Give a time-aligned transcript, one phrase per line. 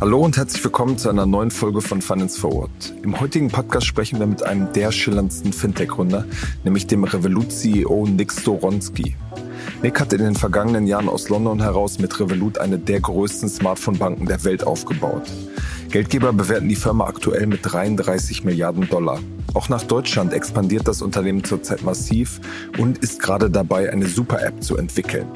[0.00, 2.92] Hallo und herzlich willkommen zu einer neuen Folge von Finance Forward.
[3.04, 6.24] Im heutigen Podcast sprechen wir mit einem der schillerndsten Fintech-Gründer,
[6.64, 9.14] nämlich dem Revolut-CEO Nick Storonski.
[9.82, 14.26] Nick hat in den vergangenen Jahren aus London heraus mit Revolut eine der größten Smartphone-Banken
[14.26, 15.30] der Welt aufgebaut.
[15.90, 19.20] Geldgeber bewerten die Firma aktuell mit 33 Milliarden Dollar.
[19.54, 22.40] Auch nach Deutschland expandiert das Unternehmen zurzeit massiv
[22.78, 25.26] und ist gerade dabei, eine Super-App zu entwickeln.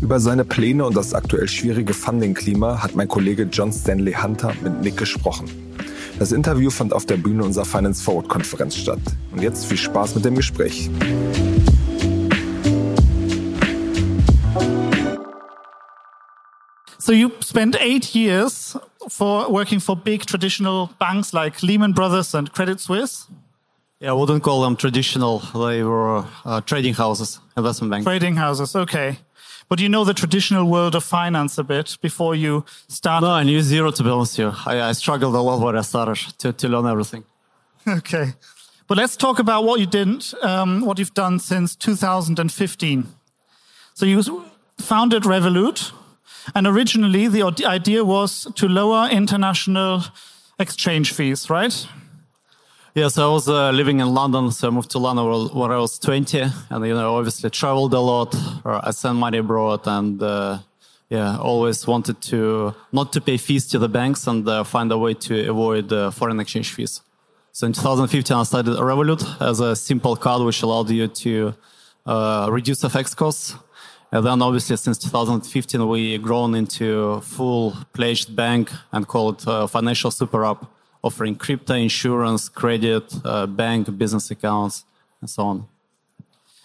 [0.00, 4.80] Über seine Pläne und das aktuell schwierige Funding-Klima hat mein Kollege John Stanley Hunter mit
[4.80, 5.50] Nick gesprochen.
[6.18, 9.00] Das Interview fand auf der Bühne unserer Finance Forward Konferenz statt.
[9.32, 10.88] Und jetzt viel Spaß mit dem Gespräch.
[16.98, 22.50] So you spent eight years for working for big traditional banks like Lehman Brothers and
[22.54, 23.26] Credit Suisse.
[24.04, 25.38] Yeah, I wouldn't call them traditional.
[25.38, 28.04] They were uh, trading houses, investment banks.
[28.04, 29.16] Trading houses, okay.
[29.70, 33.22] But you know the traditional world of finance a bit before you start.
[33.22, 34.52] No, I knew zero to be honest with you.
[34.66, 37.24] I, I struggled a lot when I started to, to learn everything.
[37.88, 38.34] Okay.
[38.86, 43.06] But let's talk about what you didn't, um, what you've done since 2015.
[43.94, 44.44] So you
[44.78, 45.92] founded Revolut,
[46.54, 50.04] and originally the idea was to lower international
[50.58, 51.86] exchange fees, right?
[52.96, 55.98] Yes, I was uh, living in London, so I moved to London when I was
[55.98, 58.32] 20, and you know, obviously traveled a lot.
[58.64, 60.60] I sent money abroad, and uh,
[61.08, 64.96] yeah, always wanted to not to pay fees to the banks and uh, find a
[64.98, 67.00] way to avoid uh, foreign exchange fees.
[67.50, 71.52] So in 2015, I started Revolut as a simple card which allowed you to
[72.06, 73.56] uh, reduce FX costs.
[74.12, 80.44] And then obviously since 2015, we grown into full-fledged bank and called uh, financial super
[80.44, 80.64] app
[81.04, 84.84] offering crypto, insurance, credit, uh, bank, business accounts,
[85.20, 85.66] and so on.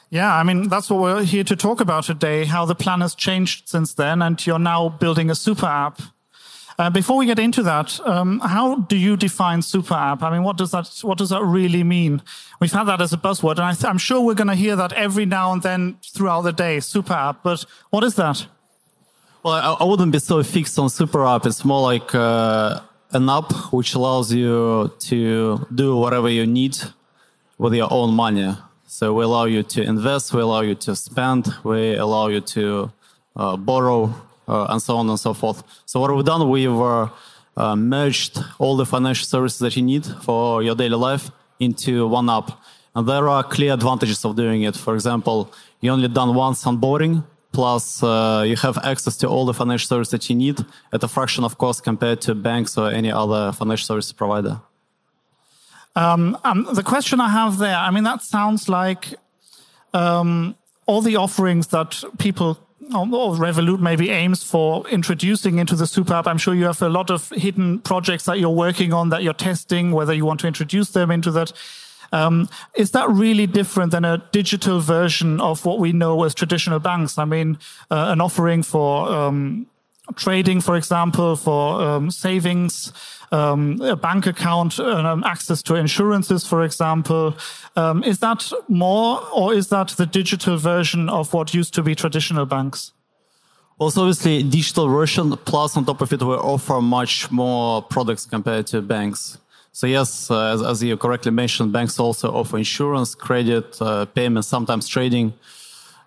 [0.09, 3.13] Yeah, I mean, that's what we're here to talk about today, how the plan has
[3.13, 6.01] changed since then, and you're now building a super app.
[6.79, 10.23] Uh, before we get into that, um, how do you define super app?
[10.23, 12.21] I mean, what does that what does that really mean?
[12.61, 14.93] We've had that as a buzzword, and I am sure we're going to hear that
[14.93, 17.43] every now and then throughout the day, super app.
[17.43, 18.47] But what is that?
[19.43, 21.45] Well, I, I wouldn't be so fixed on super app.
[21.45, 22.79] It's more like uh,
[23.11, 26.77] an app which allows you to do whatever you need
[27.57, 28.55] with your own money.
[28.85, 32.91] So we allow you to invest, we allow you to spend, we allow you to
[33.35, 34.13] uh, borrow,
[34.47, 35.63] uh, and so on and so forth.
[35.85, 37.09] So what we've done, we've uh,
[37.57, 42.29] uh merged all the financial services that you need for your daily life into one
[42.29, 42.51] app.
[42.95, 44.75] And there are clear advantages of doing it.
[44.75, 49.53] For example, you only done once onboarding, Plus, uh, you have access to all the
[49.53, 53.11] financial services that you need at a fraction of cost compared to banks or any
[53.11, 54.61] other financial service provider.
[55.95, 59.15] Um, um, the question I have there, I mean, that sounds like
[59.93, 60.55] um,
[60.85, 62.59] all the offerings that people
[62.93, 66.27] or Revolut maybe aims for introducing into the super app.
[66.27, 69.33] I'm sure you have a lot of hidden projects that you're working on that you're
[69.33, 71.53] testing, whether you want to introduce them into that.
[72.11, 76.79] Um, is that really different than a digital version of what we know as traditional
[76.79, 77.17] banks?
[77.17, 77.57] I mean,
[77.91, 79.67] uh, an offering for um,
[80.15, 82.93] trading, for example, for um, savings,
[83.31, 87.35] um, a bank account, um, access to insurances, for example.
[87.75, 91.95] Um, is that more, or is that the digital version of what used to be
[91.95, 92.91] traditional banks?
[93.77, 95.31] Also, obviously, digital version.
[95.45, 99.37] Plus, on top of it, we offer much more products compared to banks.
[99.79, 104.49] So yes, uh, as, as, you correctly mentioned, banks also offer insurance, credit, uh, payments,
[104.49, 105.31] sometimes trading.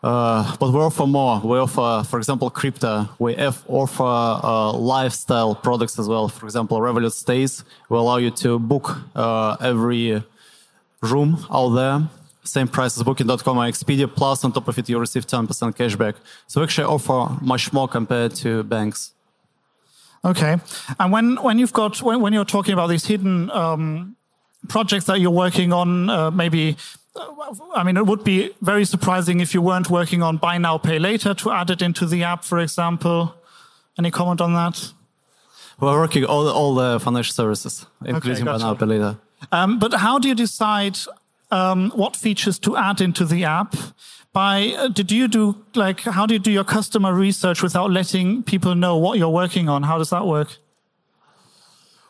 [0.03, 1.41] Uh, but we offer more.
[1.43, 3.09] We offer, for example, crypto.
[3.19, 6.29] We offer uh, lifestyle products as well.
[6.29, 10.23] For example, Revolut Stays will allow you to book uh, every
[11.01, 12.09] room out there.
[12.45, 14.07] Same price as Booking.com or Expedia.
[14.07, 16.17] Plus, on top of it, you receive 10% cashback.
[16.47, 19.13] So we actually offer much more compared to banks.
[20.25, 20.57] Okay.
[20.99, 24.17] And when, when you've got, when, when you're talking about these hidden um,
[24.69, 26.77] projects that you're working on, uh, maybe,
[27.17, 30.79] uh, I mean, it would be very surprising if you weren't working on buy now,
[30.79, 33.35] pay later to add it into the app, for example.
[33.99, 34.93] Any comment on that?
[35.81, 38.65] We're working all, all the financial services, including okay, gotcha.
[38.65, 39.19] buy now, pay later.
[39.51, 40.97] Um, but how do you decide
[41.51, 43.75] um, what features to add into the app?
[44.33, 48.43] By uh, did you do like how do you do your customer research without letting
[48.43, 49.83] people know what you're working on?
[49.83, 50.57] How does that work?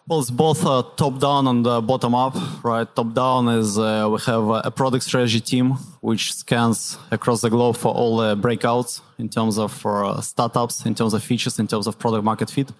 [0.06, 2.86] Well it's both uh, top down and uh, bottom up right?
[2.94, 7.76] Top down is uh, we have a product strategy team which scans across the globe
[7.76, 11.86] for all the breakouts in terms of uh, startups in terms of features in terms
[11.86, 12.70] of product market fit.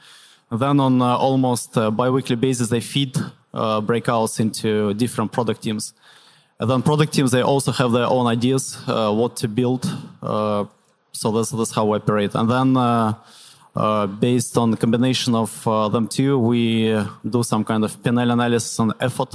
[0.50, 3.17] And then on uh, almost bi-weekly basis they feed
[3.53, 5.94] breakouts into different product teams
[6.62, 9.82] and then product teams, they also have their own ideas, uh, what to build.
[10.23, 10.64] Uh,
[11.12, 12.32] So that's that's how we operate.
[12.38, 13.12] And then uh,
[13.76, 16.88] uh, based on the combination of uh, them two, we
[17.35, 19.35] do some kind of P&L analysis on effort,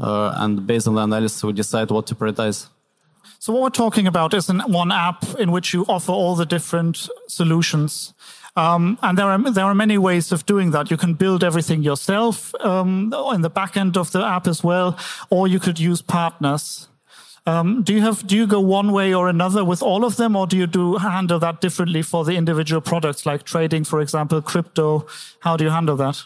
[0.00, 2.68] uh, and based on the analysis, we decide what to prioritize.
[3.38, 6.46] So what we're talking about is an one app in which you offer all the
[6.46, 8.14] different solutions.
[8.56, 10.90] Um, and there are there are many ways of doing that.
[10.90, 14.96] You can build everything yourself um, in the back end of the app as well,
[15.28, 16.88] or you could use partners.
[17.46, 20.36] Um, do you have do you go one way or another with all of them,
[20.36, 24.40] or do you do handle that differently for the individual products like trading, for example,
[24.40, 25.06] crypto?
[25.40, 26.22] How do you handle that?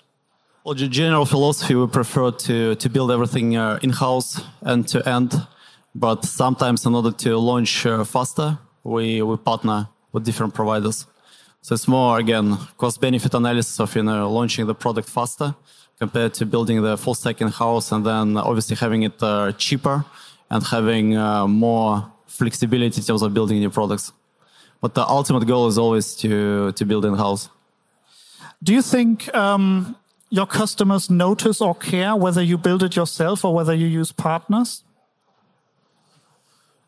[0.65, 5.09] Well, the general philosophy we prefer to to build everything uh, in house end to
[5.09, 5.47] end,
[5.95, 11.07] but sometimes in order to launch uh, faster, we we partner with different providers.
[11.63, 15.55] So it's more again cost benefit analysis of you know launching the product faster
[15.99, 20.05] compared to building the full stack in house and then obviously having it uh, cheaper
[20.51, 24.13] and having uh, more flexibility in terms of building new products.
[24.81, 27.51] But the ultimate goal is always to to build in house.
[28.63, 29.97] Do you think um,
[30.31, 34.85] your customers notice or care whether you build it yourself or whether you use partners?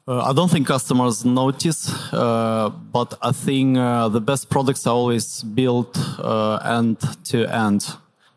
[0.08, 4.94] Uh, I don't think customers notice, uh, but I think uh, the best products are
[4.94, 7.86] always built uh, end to end.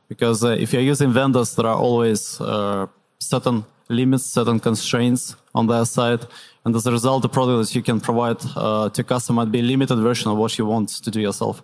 [0.09, 2.87] Because uh, if you're using vendors, there are always uh,
[3.19, 6.27] certain limits, certain constraints on their side.
[6.65, 9.63] And as a result, the product that you can provide to customer might be a
[9.63, 11.63] limited version of what you want to do yourself.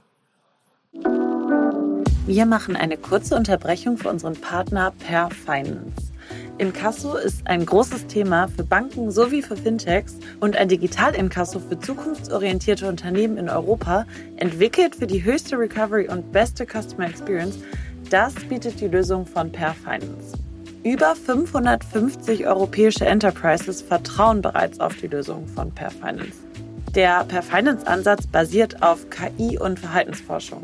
[2.26, 6.12] Wir machen eine kurze Unterbrechung für unseren Partner PAIR Finance.
[6.58, 12.88] Inkasso ist ein großes Thema für Banken sowie für Fintechs und ein Digital-Inkasso für zukunftsorientierte
[12.88, 14.06] Unternehmen in Europa,
[14.38, 17.58] entwickelt für die höchste Recovery und beste Customer Experience.
[18.10, 20.38] Das bietet die Lösung von Per Finance.
[20.84, 26.38] Über 550 europäische Enterprises vertrauen bereits auf die Lösung von Per Finance.
[26.96, 30.64] Der Per Finance Ansatz basiert auf KI und Verhaltensforschung.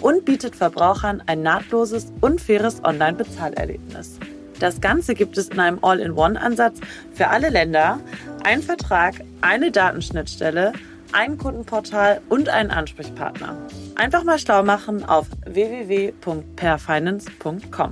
[0.00, 4.18] und bietet Verbrauchern ein nahtloses und faires Online-Bezahlerlebnis.
[4.58, 6.80] Das Ganze gibt es in einem All-in-One-Ansatz
[7.12, 8.00] für alle Länder,
[8.44, 10.72] ein Vertrag, eine Datenschnittstelle,
[11.12, 13.56] ein Kundenportal und einen Ansprechpartner.
[13.94, 17.90] Einfach mal schlau machen auf www.perfinance.com.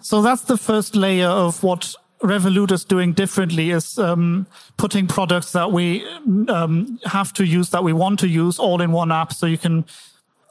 [0.00, 4.46] So that's the first layer of what Revolut is doing differently is um,
[4.76, 6.06] putting products that we
[6.48, 9.58] um, have to use, that we want to use, all in one app, so you
[9.58, 9.84] can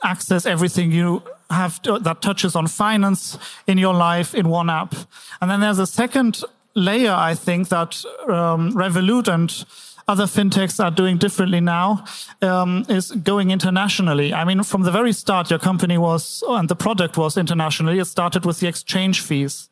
[0.03, 4.94] access everything you have to, that touches on finance in your life in one app.
[5.41, 6.44] And then there's a second
[6.75, 9.65] layer, I think, that um, Revolut and
[10.07, 12.03] other fintechs are doing differently now
[12.41, 14.33] um, is going internationally.
[14.33, 17.97] I mean, from the very start, your company was and the product was internationally.
[17.97, 19.67] It started with the exchange fees.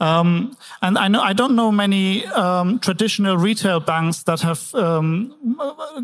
[0.00, 5.34] Um, and I know I don't know many um, traditional retail banks that have um,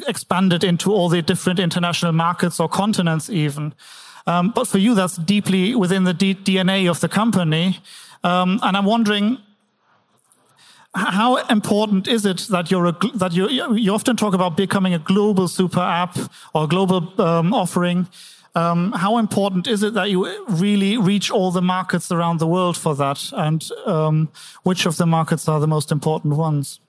[0.07, 3.73] expanded into all the different international markets or continents, even.
[4.27, 7.79] Um, but for you, that's deeply within the D DNA of the company.
[8.23, 9.39] Um, and I'm wondering,
[10.95, 14.99] how important is it that you're a, that you you often talk about becoming a
[14.99, 16.19] global super app
[16.55, 18.09] or global um, offering?
[18.57, 22.77] Um, how important is it that you really reach all the markets around the world
[22.77, 23.31] for that?
[23.33, 24.29] And um,
[24.63, 26.81] which of the markets are the most important ones?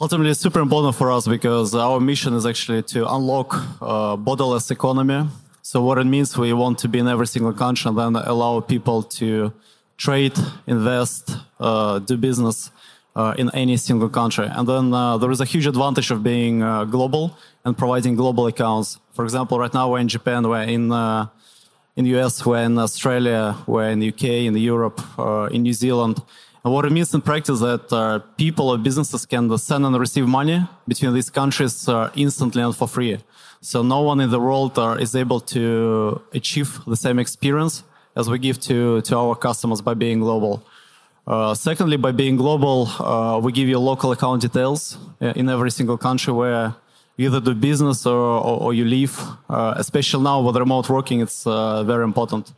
[0.00, 4.70] Ultimately, it's super important for us because our mission is actually to unlock uh, borderless
[4.70, 5.28] economy.
[5.62, 8.60] So what it means, we want to be in every single country and then allow
[8.60, 9.52] people to
[9.96, 12.70] trade, invest, uh, do business
[13.16, 14.46] uh, in any single country.
[14.46, 18.46] And then uh, there is a huge advantage of being uh, global and providing global
[18.46, 18.99] accounts.
[19.12, 21.26] For example, right now we're in Japan, we're in uh,
[21.96, 25.72] in the US, we're in Australia, we're in the UK, in Europe, uh, in New
[25.72, 26.22] Zealand.
[26.64, 30.26] And what it means in practice that uh, people or businesses can send and receive
[30.26, 33.18] money between these countries instantly and for free.
[33.62, 37.82] So no one in the world is able to achieve the same experience
[38.16, 40.62] as we give to, to our customers by being global.
[41.26, 45.70] Uh, secondly, by being global, uh, we give you local account details uh, in every
[45.70, 46.74] single country where
[47.18, 49.18] either do business or, or, or you leave.
[49.48, 52.52] Uh, especially now with remote working, it's uh, very important.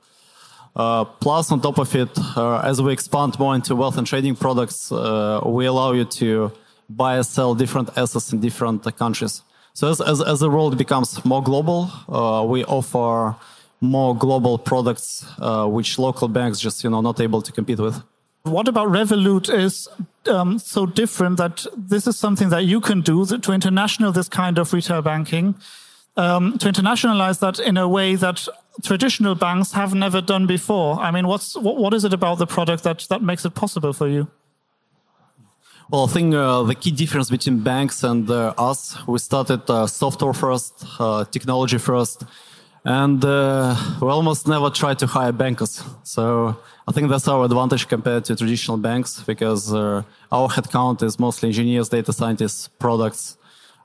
[0.75, 4.35] Uh, plus, on top of it, uh, as we expand more into wealth and trading
[4.35, 6.51] products, uh, we allow you to
[6.89, 9.43] buy and sell different assets in different countries.
[9.75, 13.37] So as, as, as the world becomes more global, uh, we offer
[13.81, 15.27] more global products,
[15.67, 18.01] which local banks just, you know, not able to compete with.
[18.43, 19.89] What about Revolut is
[20.27, 24.59] um, so different that this is something that you can do to international this kind
[24.59, 25.55] of retail banking,
[26.17, 28.49] um, to internationalize that in a way that
[28.83, 30.99] traditional banks have never done before.
[30.99, 33.93] I mean, what's what, what is it about the product that that makes it possible
[33.93, 34.29] for you?
[35.91, 39.87] Well, I think uh, the key difference between banks and uh, us, we started uh,
[39.87, 42.25] software first, uh, technology first,
[42.85, 45.85] and uh, we almost never try to hire bankers.
[46.03, 46.57] So
[46.89, 51.49] I think that's our advantage compared to traditional banks because uh, our headcount is mostly
[51.49, 53.37] engineers, data scientists, products,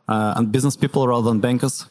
[0.08, 1.86] and business people rather than bankers.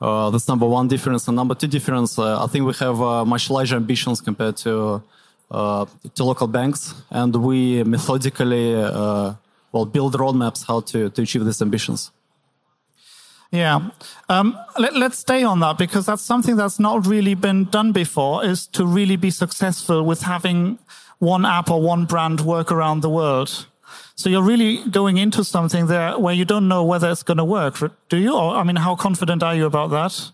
[0.00, 1.26] Uh, that's number one difference.
[1.28, 5.02] And number two difference, uh, I think we have uh, much larger ambitions compared to
[5.50, 9.34] uh, to local banks, and we methodically uh,
[9.72, 12.10] well build roadmaps how to to achieve these ambitions.
[13.54, 13.90] Yeah,
[14.28, 18.44] um, let, us stay on that because that's something that's not really been done before.
[18.44, 20.80] Is to really be successful with having
[21.20, 23.66] one app or one brand work around the world.
[24.16, 27.44] So you're really going into something there where you don't know whether it's going to
[27.44, 28.34] work, do you?
[28.34, 30.32] Or, I mean, how confident are you about that?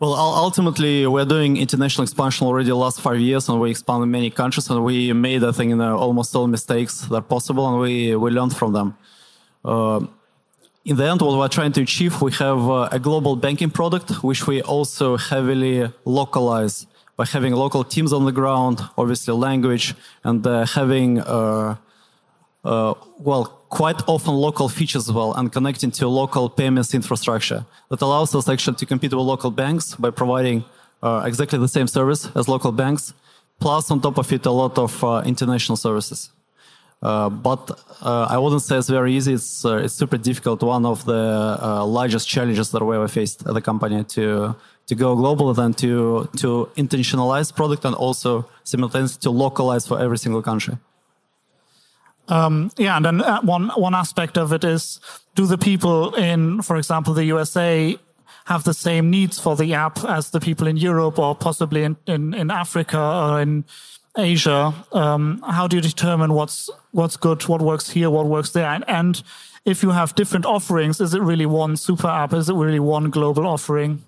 [0.00, 4.30] Well, ultimately, we're doing international expansion already the last five years, and we expanded many
[4.30, 7.78] countries, and we made, I think, you know, almost all mistakes that are possible, and
[7.80, 8.96] we, we learned from them.
[9.64, 10.00] Uh,
[10.84, 14.22] in the end, what we're trying to achieve, we have uh, a global banking product,
[14.24, 16.86] which we also heavily localize
[17.16, 21.76] by having local teams on the ground, obviously language, and uh, having uh,
[22.64, 28.00] uh, well, quite often local features as well and connecting to local payments infrastructure that
[28.02, 30.64] allows us actually to compete with local banks by providing
[31.02, 33.14] uh, exactly the same service as local banks,
[33.60, 36.30] plus on top of it, a lot of uh, international services.
[37.02, 39.32] Uh, but uh, I wouldn't say it's very easy.
[39.32, 40.62] It's, uh, it's super difficult.
[40.62, 44.54] One of the largest challenges that we ever faced at the company to
[44.86, 50.18] to go global and to to intentionalize product and also simultaneously to localize for every
[50.18, 50.76] single country.
[52.28, 55.00] Um, yeah, and then uh, one one aspect of it is:
[55.34, 57.96] do the people in, for example, the USA
[58.46, 61.96] have the same needs for the app as the people in Europe or possibly in
[62.06, 63.64] in, in Africa or in
[64.16, 64.74] Asia?
[64.92, 68.84] Um, how do you determine what's what's good, what works here, what works there, and,
[68.88, 69.22] and
[69.64, 72.32] if you have different offerings, is it really one super app?
[72.32, 74.02] Is it really one global offering?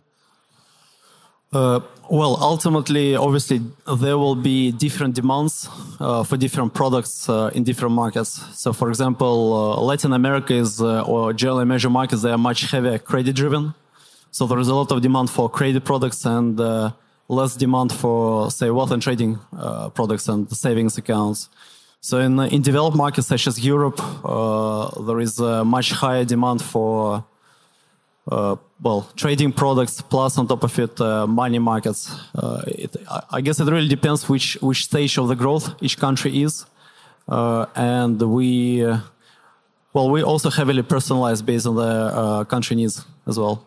[1.53, 1.81] Uh,
[2.11, 3.61] well, ultimately, obviously,
[4.01, 5.69] there will be different demands
[6.01, 8.43] uh, for different products uh, in different markets.
[8.61, 12.71] So, for example, uh, Latin America is, uh, or generally major markets, they are much
[12.73, 13.75] heavier credit driven.
[14.33, 16.91] So there is a lot of demand for credit products and uh,
[17.29, 19.39] less demand for, say, wealth and trading
[19.95, 21.49] products and savings accounts.
[22.01, 24.01] So in, in developed markets such as Europe,
[25.07, 27.25] there is a much higher demand for
[28.31, 32.11] uh, well, trading products plus on top of it, uh, money markets.
[32.35, 32.97] Uh, it,
[33.31, 36.65] I guess it really depends which which stage of the growth each country is,
[37.29, 38.99] uh, and we, uh,
[39.93, 43.67] well, we also heavily personalize based on the uh, country needs as well.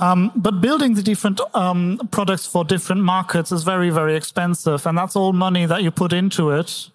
[0.00, 4.98] Um, but building the different um, products for different markets is very, very expensive, and
[4.98, 6.90] that's all money that you put into it.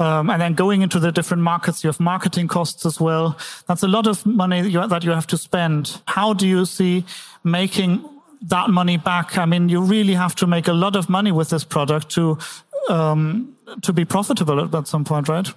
[0.00, 3.36] Um, and then going into the different markets, you have marketing costs as well.
[3.66, 6.00] That's a lot of money that you, that you have to spend.
[6.06, 7.04] How do you see
[7.42, 8.08] making
[8.42, 9.36] that money back?
[9.36, 12.38] I mean, you really have to make a lot of money with this product to
[12.88, 15.52] um, to be profitable at, at some point, right?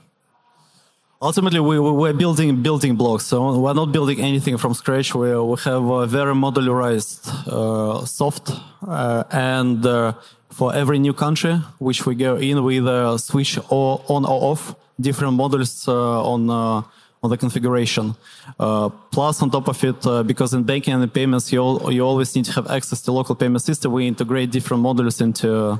[1.21, 3.25] Ultimately we, we're building building blocks.
[3.25, 5.13] So we're not building anything from scratch.
[5.13, 8.51] We, we have a very modularized uh, soft
[8.87, 10.13] uh, and uh,
[10.49, 15.33] for every new country which we go in we either switch on or off different
[15.35, 16.81] models uh, on uh,
[17.23, 18.15] on the configuration.
[18.59, 22.35] Uh, plus on top of it because in banking and in payments you, you always
[22.35, 23.91] need to have access to local payment system.
[23.91, 25.79] We integrate different modules into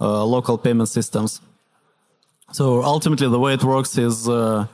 [0.00, 1.40] local payment systems
[2.52, 4.66] so ultimately, the way it works is uh,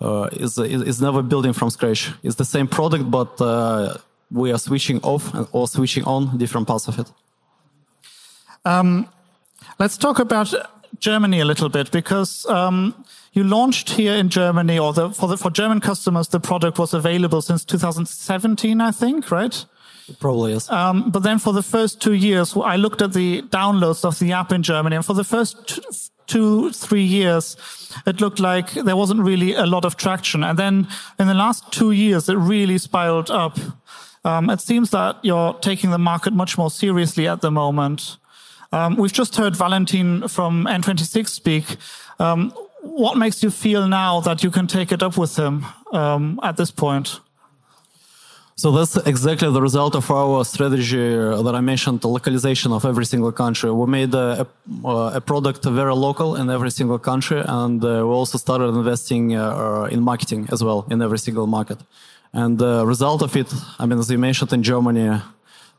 [0.00, 2.10] uh, is, is never building from scratch.
[2.22, 3.96] It's the same product, but uh,
[4.30, 7.12] we are switching off or switching on different parts of it.
[8.64, 9.08] Um,
[9.78, 10.54] let's talk about
[10.98, 12.94] Germany a little bit because um,
[13.32, 16.94] you launched here in Germany, or the, for the, for German customers, the product was
[16.94, 19.64] available since 2017, I think, right?
[20.08, 20.68] It probably is.
[20.68, 24.32] Um, but then for the first two years, I looked at the downloads of the
[24.32, 27.56] app in Germany, and for the first two, three years,
[28.06, 30.42] it looked like there wasn't really a lot of traction.
[30.44, 30.88] And then
[31.18, 33.58] in the last two years, it really spiraled up.
[34.24, 38.16] Um, it seems that you're taking the market much more seriously at the moment.
[38.72, 41.76] Um, we've just heard Valentin from N26 speak.
[42.18, 42.52] Um,
[42.82, 46.56] what makes you feel now that you can take it up with him um, at
[46.56, 47.20] this point?
[48.54, 51.08] So that's exactly the result of our strategy
[51.44, 53.70] that I mentioned, the localization of every single country.
[53.70, 54.46] We made a,
[54.84, 59.34] a, a product very local in every single country, and uh, we also started investing
[59.34, 61.78] uh, in marketing as well in every single market.
[62.32, 65.20] And the result of it, I mean, as you mentioned in Germany,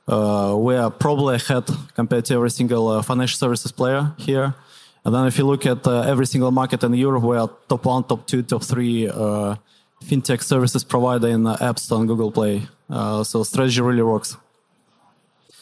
[0.07, 1.63] uh, we are probably ahead
[1.95, 4.53] compared to every single uh, financial services player here.
[5.05, 7.85] And then if you look at uh, every single market in Europe, we are top
[7.85, 9.55] one, top two, top three uh,
[10.03, 12.63] fintech services provider in the App Store and Google Play.
[12.89, 14.37] Uh, so strategy really works.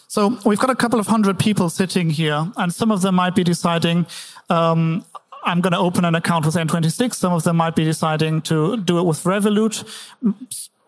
[0.07, 3.33] So we've got a couple of hundred people sitting here, and some of them might
[3.33, 4.05] be deciding,
[4.49, 5.05] um,
[5.45, 7.13] I'm going to open an account with N26.
[7.15, 9.85] Some of them might be deciding to do it with Revolut.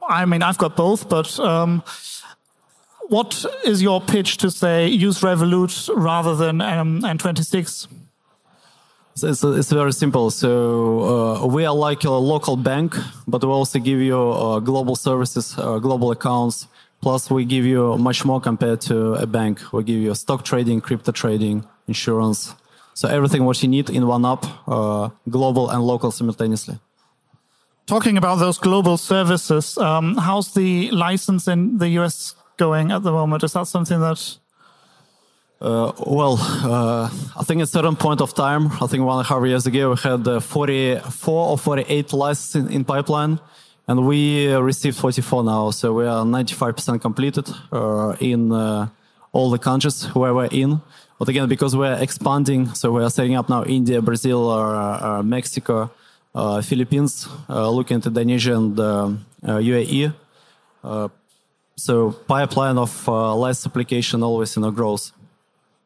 [0.10, 1.84] I mean, I've got both, but um,
[3.08, 7.88] what is your pitch to say use Revolut rather than um, N26?
[9.22, 10.32] It's, it's very simple.
[10.32, 12.96] So uh, we are like a local bank,
[13.28, 16.68] but we also give you uh, global services, uh, global accounts.
[17.02, 19.60] Plus, we give you much more compared to a bank.
[19.74, 22.56] We give you stock trading, crypto trading, insurance.
[22.94, 26.80] So everything what you need in one app, uh, global and local simultaneously.
[27.86, 33.12] Talking about those global services, um, how's the license in the US going at the
[33.12, 33.44] moment?
[33.44, 34.38] Is that something that
[35.64, 39.26] uh, well, uh, I think at a certain point of time, I think one and
[39.26, 43.40] a half years ago, we had uh, 44 or 48 licenses in, in, pipeline,
[43.88, 45.72] and we received 44 now.
[45.72, 48.90] So we are 95% completed uh, in uh,
[49.32, 50.82] all the countries where we're in.
[51.18, 55.92] But again, because we're expanding, so we are setting up now India, Brazil, uh, Mexico,
[56.62, 58.76] Philippines, looking at Indonesia and
[59.46, 60.12] UAE.
[61.78, 65.14] so pipeline of license application always you know grows.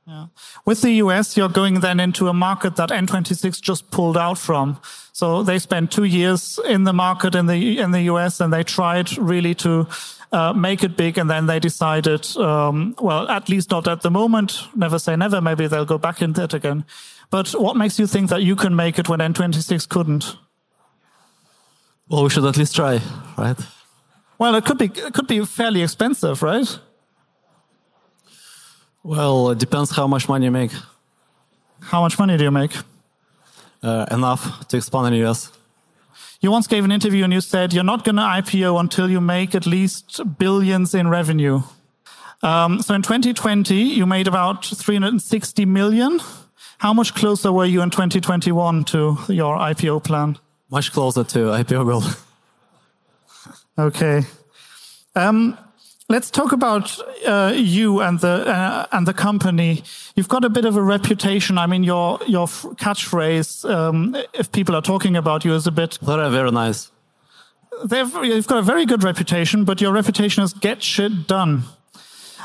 [0.08, 0.28] Yeah.
[0.64, 4.80] With the US, you're going then into a market that N26 just pulled out from.
[5.12, 8.64] So they spent two years in the market in the in the US, and they
[8.64, 9.86] tried really to
[10.32, 14.10] uh, make it big, and then they decided, um, well, at least not at the
[14.10, 14.68] moment.
[14.76, 15.42] Never say never.
[15.42, 16.86] Maybe they'll go back into it again.
[17.30, 20.38] But what makes you think that you can make it when N26 couldn't?
[22.08, 23.02] Well, we should at least try,
[23.38, 23.60] right?
[24.38, 26.80] Well, it could be it could be fairly expensive, right?
[29.08, 30.72] Well, it depends how much money you make.
[31.80, 32.76] How much money do you make?
[33.82, 35.50] Uh, enough to expand in the US.
[36.42, 39.22] You once gave an interview and you said you're not going to IPO until you
[39.22, 41.62] make at least billions in revenue.
[42.44, 46.20] Um, so in 2020, you made about 360 million.
[46.80, 50.38] How much closer were you in 2021 to your IPO plan?
[50.70, 52.04] Much closer to IPO goal.
[53.88, 54.24] okay.
[55.16, 55.58] Um,
[56.10, 59.84] Let's talk about uh, you and the uh, and the company.
[60.16, 61.58] You've got a bit of a reputation.
[61.58, 66.00] I mean, your your catchphrase, um, if people are talking about you, is a bit
[66.02, 66.92] very very nice.
[67.84, 71.64] They've, you've got a very good reputation, but your reputation is get shit done,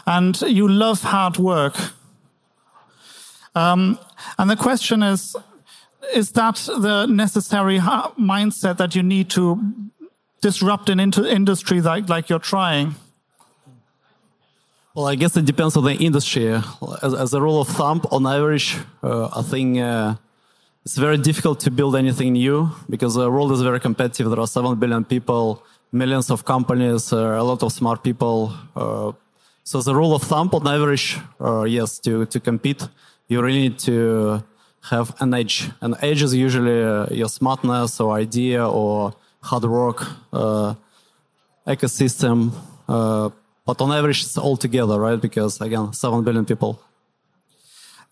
[0.09, 1.77] and you love hard work.
[3.55, 3.96] Um,
[4.38, 5.37] and the question is,
[6.12, 9.72] is that the necessary mindset that you need to
[10.40, 12.96] disrupt an industry like like you're trying?
[14.94, 16.48] Well, I guess it depends on the industry.
[17.02, 20.16] As, as a rule of thumb, on average, uh, I think uh,
[20.85, 24.28] it's very difficult to build anything new because the world is very competitive.
[24.28, 28.52] There are 7 billion people, millions of companies, uh, a lot of smart people.
[28.76, 29.12] Uh,
[29.64, 32.87] so, a rule of thumb, on average, uh, yes, to, to compete,
[33.28, 34.44] you really need to
[34.90, 35.70] have an edge.
[35.81, 40.07] An edge is usually uh, your smartness or idea or hard work,
[41.66, 42.52] ecosystem
[43.64, 45.20] but on average, it's all together, right?
[45.20, 46.81] Because again, 7 billion people.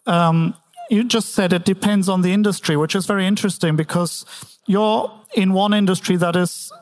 [0.06, 0.54] Um,
[0.90, 4.24] you just said it depends on the industry, which is very interesting because
[4.66, 6.72] you're in one industry that is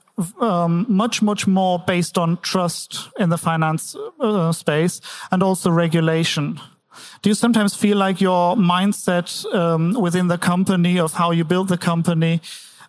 [0.40, 5.00] um, much, much more based on trust in the finance uh, space
[5.30, 6.60] and also regulation.
[7.22, 11.68] Do you sometimes feel like your mindset um, within the company of how you build
[11.68, 12.40] the company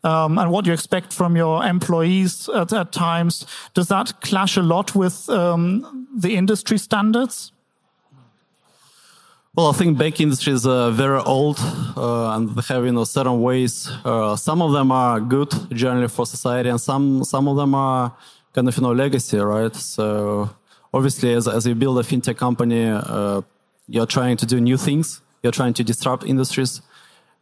[0.04, 3.46] um, and what you expect from your employees at, at, times.
[3.74, 7.52] Does that clash a lot with um, the industry standards?
[9.56, 11.60] Well, I think bank industry is uh, very old
[11.98, 13.90] uh, and they have you know certain ways.
[14.06, 18.16] Uh, some of them are good generally for society, and some some of them are
[18.54, 19.76] kind of you know legacy, right?
[19.76, 20.50] So
[20.94, 23.42] obviously, as as you build a fintech company, uh,
[23.88, 25.22] you're trying to do new things.
[25.42, 26.82] You're trying to disrupt industries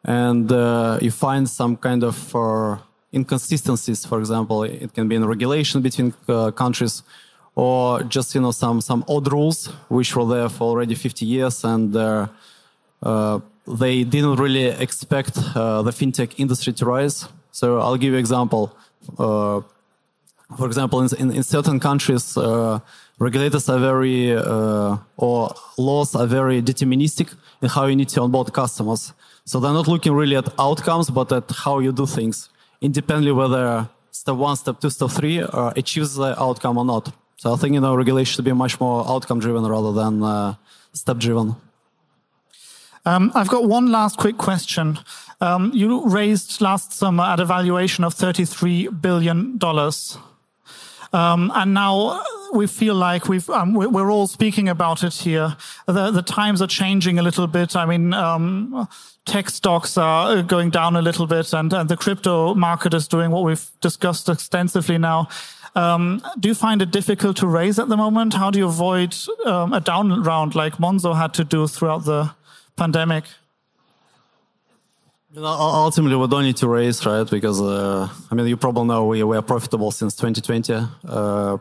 [0.07, 2.77] and uh, you find some kind of uh,
[3.13, 4.05] inconsistencies.
[4.05, 7.03] For example, it can be in regulation between uh, countries,
[7.55, 11.63] or just you know some some odd rules which were there for already 50 years,
[11.65, 12.27] and uh,
[13.03, 17.27] uh, they didn't really expect uh, the fintech industry to rise.
[17.51, 18.75] So I'll give you example.
[20.57, 22.37] For example, in, in, in certain countries,
[23.19, 24.33] regulators are very,
[25.17, 29.11] or laws are very deterministic in how you need to onboard customers.
[29.47, 32.49] So they're not looking really at outcomes, but at how you do things,
[32.81, 37.13] independently whether step one, step two, step three uh, achieves the outcome or not.
[37.37, 40.55] So I think, you know, regulation should be much more outcome driven rather than uh,
[40.91, 41.55] step driven.
[43.05, 44.99] Um, I've got one last quick question.
[45.39, 49.57] Um, you raised last summer at a valuation of $33 billion.
[51.13, 52.21] Um, and now
[52.53, 55.55] we feel like we've um, we're all speaking about it here.
[55.85, 57.75] The, the times are changing a little bit.
[57.75, 58.87] I mean, um,
[59.25, 63.31] tech stocks are going down a little bit, and, and the crypto market is doing
[63.31, 65.27] what we've discussed extensively now.
[65.75, 68.33] Um, do you find it difficult to raise at the moment?
[68.33, 72.31] How do you avoid um, a down round like Monzo had to do throughout the
[72.75, 73.25] pandemic?
[75.33, 77.29] You know, ultimately, we don't need to raise, right?
[77.29, 80.73] Because uh, I mean, you probably know we, we are profitable since 2020.
[81.07, 81.57] Uh,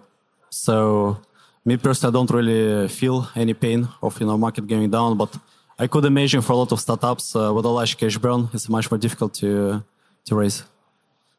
[0.51, 1.19] so,
[1.65, 5.17] me personally, I don't really feel any pain of you know market going down.
[5.17, 5.37] But
[5.79, 8.69] I could imagine for a lot of startups uh, with a large cash burn, it's
[8.69, 9.83] much more difficult to
[10.27, 10.65] to raise.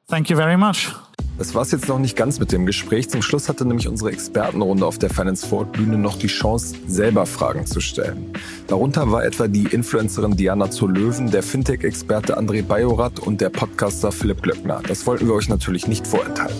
[0.10, 0.94] Thank you very much.
[1.38, 3.10] Das war es jetzt noch nicht ganz mit dem Gespräch.
[3.10, 7.28] Zum Schluss hatte nämlich unsere Expertenrunde auf der Finance Forward Bühne noch die Chance, selber
[7.28, 8.34] Fragen zu stellen.
[8.68, 14.12] Darunter war etwa die Influencerin Diana zur Löwen, der Fintech-Experte André Bajorat und der Podcaster
[14.12, 14.82] Philipp Glöckner.
[14.88, 16.56] Das wollten wir euch natürlich nicht vorenthalten.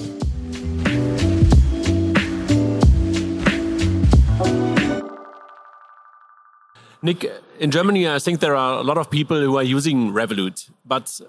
[7.02, 10.70] Nik, in Germany, I think there are a lot of people who are using Revolut,
[10.86, 11.22] but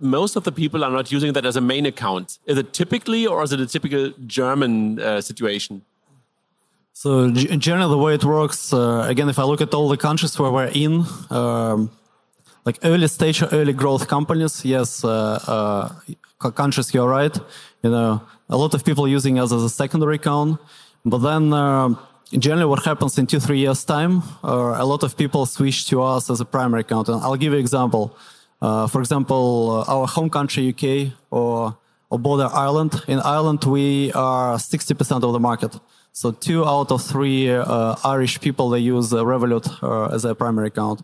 [0.00, 2.38] most of the people are not using that as a main account.
[2.46, 5.82] Is it typically, or is it a typical German uh, situation?
[6.92, 9.96] So, in general, the way it works, uh, again, if I look at all the
[9.96, 11.90] countries where we're in, um,
[12.64, 15.90] like early stage or early growth companies, yes, uh,
[16.40, 17.36] uh countries, you're right.
[17.82, 20.60] You know, a lot of people using us as a secondary account,
[21.04, 21.52] but then.
[22.38, 26.00] Generally, what happens in two, three years' time, uh, a lot of people switch to
[26.02, 27.08] us as a primary account.
[27.08, 28.16] And I'll give you an example.
[28.62, 31.76] Uh, for example, uh, our home country, UK, or,
[32.08, 33.02] or border Ireland.
[33.08, 35.74] In Ireland, we are 60% of the market.
[36.12, 40.34] So two out of three uh, Irish people, they use uh, Revolut uh, as their
[40.34, 41.02] primary account.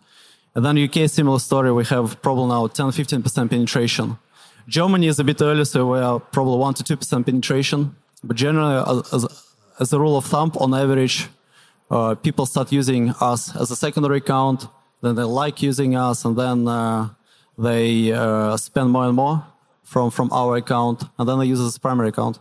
[0.55, 1.73] And then UK, similar story.
[1.73, 4.17] We have probably now 10, 15% penetration.
[4.69, 7.97] Germany is a bit early, so we are probably 1 to 2% penetration.
[8.23, 9.46] But generally, as, as
[9.81, 11.29] a rule of thumb, on average,
[11.91, 14.69] uh, people start using us as a secondary account,
[15.03, 17.09] then they like using us, and then uh,
[17.59, 19.45] they uh, spend more and more
[19.83, 22.39] from from our account, and then they use it as primary account.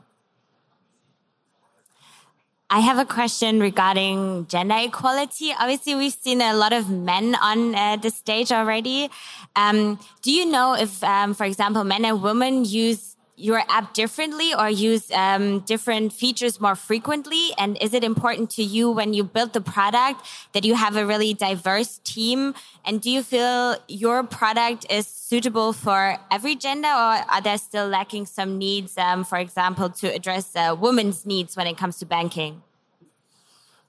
[2.70, 5.54] I have a question regarding gender equality.
[5.58, 9.10] Obviously, we've seen a lot of men on uh, the stage already.
[9.56, 14.54] Um, do you know if, um, for example, men and women use your app differently
[14.54, 17.50] or use um, different features more frequently?
[17.58, 21.06] And is it important to you when you build the product that you have a
[21.06, 22.54] really diverse team?
[22.86, 27.88] And do you feel your product is suitable for every gender, or are there still
[27.88, 32.06] lacking some needs, um, for example, to address uh, women's needs when it comes to
[32.06, 32.62] banking?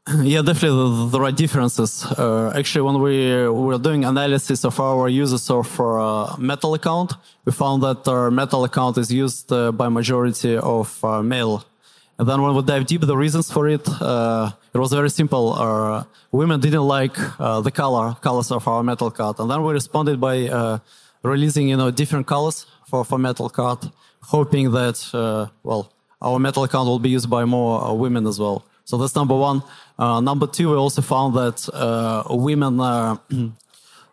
[0.22, 2.04] Yeah, definitely there are differences.
[2.04, 7.14] Uh, actually, when we were doing analysis of our users of uh, metal account,
[7.44, 11.64] we found that our metal account is used uh, by majority of uh, male.
[12.18, 15.52] And then when we dive deep the reasons for it, uh, it was very simple.
[15.54, 19.72] Our women didn't like uh, the color colors of our metal card, and then we
[19.72, 20.78] responded by
[21.22, 23.90] releasing you know different colors for for metal card,
[24.22, 24.96] hoping that
[25.64, 25.92] well
[26.22, 28.64] our metal account will be used by more women as well.
[28.86, 29.62] So that's number one.
[29.98, 33.16] Uh, number two, we also found that uh, women uh,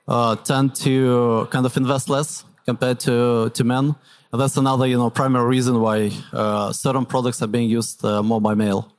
[0.07, 3.95] uh, tend to kind of invest less compared to, to men.
[4.31, 8.41] And that's another, you know, primary reason why uh, certain products are being used more
[8.41, 8.91] by male.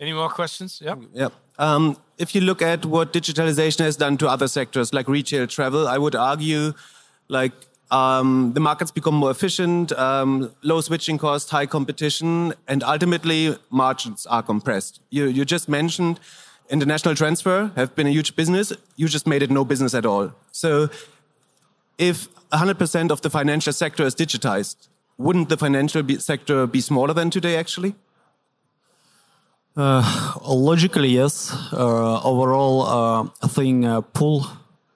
[0.00, 0.80] Any more questions?
[0.84, 0.96] Yeah.
[1.12, 1.28] Yeah.
[1.56, 5.86] Um, if you look at what digitalization has done to other sectors like retail, travel,
[5.86, 6.72] I would argue,
[7.28, 7.52] like
[7.90, 14.26] um, the markets become more efficient, um, low switching costs, high competition, and ultimately margins
[14.26, 15.00] are compressed.
[15.10, 16.20] You, you just mentioned
[16.68, 18.72] international transfer have been a huge business.
[18.96, 20.32] You just made it no business at all.
[20.52, 20.90] So
[21.96, 27.14] if 100% of the financial sector is digitized, wouldn't the financial be sector be smaller
[27.14, 27.94] than today actually?
[29.76, 31.52] Uh, logically, yes.
[31.72, 34.46] Uh, overall, uh, I think uh, pool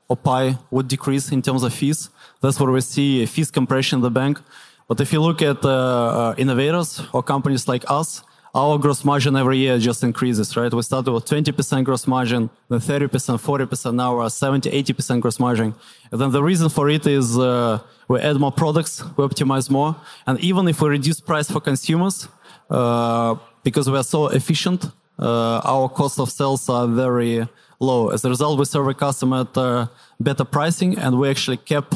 [0.08, 2.10] or pie would decrease in terms of fees.
[2.42, 4.40] That's where we see a fees compression in the bank.
[4.88, 8.22] But if you look at uh, uh, innovators or companies like us,
[8.54, 10.72] our gross margin every year just increases, right?
[10.72, 15.74] We started with 20% gross margin, then 30%, 40%, now we're 70, 80% gross margin.
[16.10, 17.78] And then the reason for it is uh,
[18.08, 19.96] we add more products, we optimize more.
[20.26, 22.28] And even if we reduce price for consumers,
[22.68, 27.48] uh, because we are so efficient, uh, our cost of sales are very
[27.80, 28.10] low.
[28.10, 29.86] As a result, we serve a customer at uh,
[30.20, 31.94] better pricing and we actually kept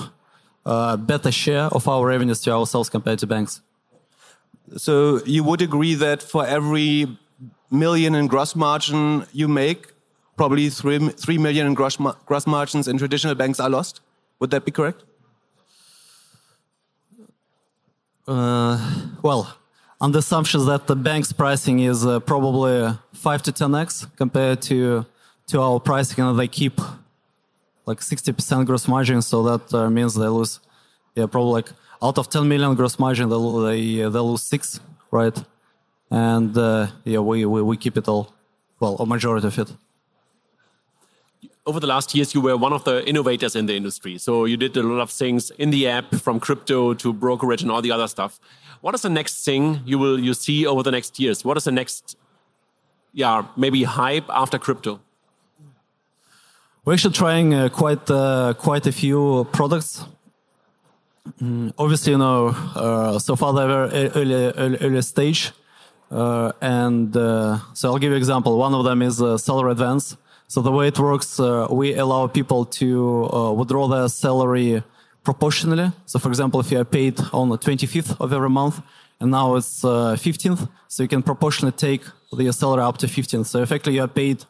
[0.96, 3.62] better share of our revenues to ourselves compared to banks.
[4.76, 7.18] So you would agree that for every
[7.70, 9.92] million in gross margin you make,
[10.36, 14.00] probably three, 3 million in gross, gross margins in traditional banks are lost?
[14.40, 15.04] Would that be correct?
[18.28, 18.76] Uh,
[19.22, 19.56] well,
[20.00, 25.06] on the assumption that the bank's pricing is uh, probably 5 to 10x compared to,
[25.46, 26.80] to our pricing, and they keep
[27.86, 30.60] like 60% gross margin, so that uh, means they lose,
[31.14, 31.68] yeah, probably like
[32.02, 35.36] out of 10 million gross margin, they they, they lose six, right?
[36.10, 38.34] And uh, yeah, we, we we keep it all,
[38.80, 39.72] well, a majority of it.
[41.64, 44.18] Over the last years, you were one of the innovators in the industry.
[44.18, 47.72] So you did a lot of things in the app, from crypto to brokerage and
[47.72, 48.38] all the other stuff.
[48.82, 51.44] What is the next thing you will you see over the next years?
[51.44, 52.16] What is the next,
[53.12, 55.00] yeah, maybe hype after crypto?
[56.86, 60.04] We're actually trying uh, quite uh, quite a few products.
[61.42, 65.50] Mm, obviously, you know, uh, so far they're very early, early, early stage,
[66.12, 68.56] uh, and uh, so I'll give you an example.
[68.56, 70.16] One of them is uh, salary advance.
[70.46, 74.84] So the way it works, we allow people to withdraw their salary
[75.24, 75.90] proportionally.
[76.04, 78.80] So, for example, if you are paid on the 25th of every month,
[79.18, 82.02] and now it's 15th, so you can proportionally take
[82.38, 83.46] your salary up to 15th.
[83.46, 84.44] So effectively, you are paid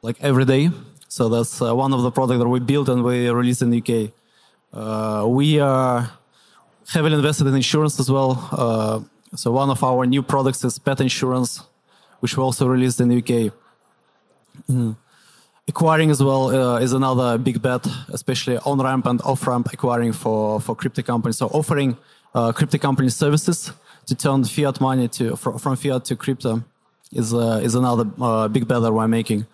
[0.00, 0.70] like every day
[1.12, 3.80] so that's uh, one of the products that we built and we released in the
[3.82, 4.10] UK.
[4.72, 6.10] Uh, we are
[6.88, 8.48] heavily invested in insurance as well.
[8.50, 9.00] Uh,
[9.36, 11.60] so one of our new products is pet insurance,
[12.20, 13.52] which we also released in the UK.
[14.70, 14.96] Mm.
[15.68, 20.14] Acquiring as well uh, is another big bet, especially on ramp and off ramp acquiring
[20.14, 21.36] for, for crypto companies.
[21.36, 21.98] So offering
[22.34, 23.70] uh, crypto company services
[24.06, 26.64] to turn fiat money to from, from fiat to crypto
[27.12, 29.44] is uh, is another big bet that we're making.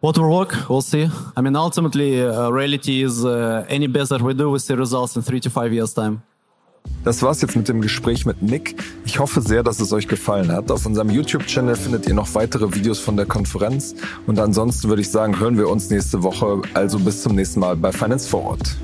[0.00, 1.10] What will work, we'll see.
[1.36, 5.16] I mean, ultimately, uh, reality is uh, any best that we do, we see results
[5.16, 6.22] in three to five years time.
[7.02, 8.76] Das war's jetzt mit dem Gespräch mit Nick.
[9.04, 10.70] Ich hoffe sehr, dass es euch gefallen hat.
[10.70, 13.96] Auf unserem YouTube-Channel findet ihr noch weitere Videos von der Konferenz.
[14.28, 16.62] Und ansonsten würde ich sagen, hören wir uns nächste Woche.
[16.74, 18.76] Also bis zum nächsten Mal bei Finance Forward.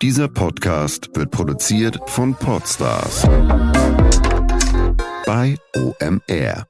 [0.00, 3.26] Dieser Podcast wird produziert von Podstars
[5.30, 6.69] bei OMR.